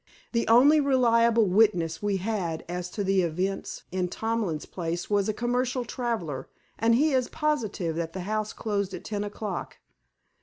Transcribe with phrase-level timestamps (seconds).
[0.31, 5.85] The only reliable witness we had as to events in Tomlin's place was a commercial
[5.85, 9.77] traveler, and he is positive that the house closed at ten o'clock.